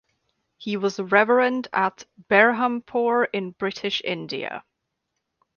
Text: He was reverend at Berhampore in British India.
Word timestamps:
He 0.57 0.77
was 0.77 0.99
reverend 0.99 1.67
at 1.71 2.05
Berhampore 2.27 3.27
in 3.31 3.51
British 3.51 4.01
India. 4.03 4.63